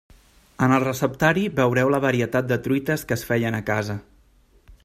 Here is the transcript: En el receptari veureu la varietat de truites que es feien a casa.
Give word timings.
En 0.67 0.71
el 0.77 0.85
receptari 0.85 1.43
veureu 1.59 1.93
la 1.97 2.01
varietat 2.07 2.51
de 2.53 2.59
truites 2.69 3.07
que 3.11 3.19
es 3.21 3.29
feien 3.33 3.63
a 3.63 3.65
casa. 3.73 4.01